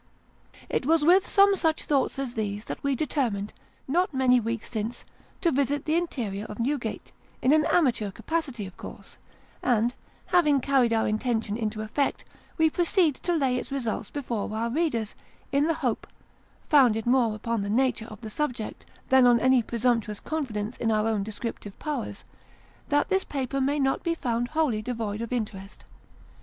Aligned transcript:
It 0.67 0.87
was 0.87 1.05
with 1.05 1.29
some 1.29 1.55
such 1.55 1.83
thoughts 1.83 2.17
as 2.17 2.33
these 2.33 2.65
that 2.65 2.83
we 2.83 2.95
determined, 2.95 3.53
not 3.87 4.15
many 4.15 4.39
weeks 4.39 4.71
since, 4.71 5.05
to 5.41 5.51
visit 5.51 5.85
the 5.85 5.93
interior 5.95 6.45
of 6.45 6.57
Newgate 6.57 7.11
in 7.39 7.53
an 7.53 7.65
amateur 7.67 8.09
capacity, 8.09 8.65
of 8.65 8.75
course; 8.77 9.19
and, 9.61 9.93
having 10.33 10.59
carried 10.59 10.91
our 10.91 11.07
intention 11.07 11.55
into 11.55 11.87
eifect, 11.87 12.23
we 12.57 12.67
proceed 12.67 13.13
to 13.17 13.35
lay 13.35 13.57
its 13.57 13.71
results 13.71 14.09
before 14.09 14.51
our 14.55 14.71
readers, 14.71 15.13
in 15.51 15.67
the 15.67 15.75
hope 15.85 16.07
founded 16.67 17.05
more 17.05 17.35
upon 17.35 17.61
the 17.61 17.69
nature 17.69 18.07
of 18.07 18.21
the 18.21 18.31
subject, 18.31 18.87
than 19.09 19.27
on 19.27 19.39
any 19.39 19.61
presumptuous 19.61 20.19
confidence 20.19 20.77
in 20.77 20.91
our 20.91 21.05
own 21.07 21.21
descriptive 21.21 21.77
powers 21.77 22.23
that 22.89 23.09
this 23.09 23.23
paper 23.23 23.61
may 23.61 23.77
not 23.77 24.01
be 24.01 24.15
found 24.15 24.47
wholly 24.47 24.81
devoid 24.81 25.21
of 25.21 25.31
interest. 25.31 25.83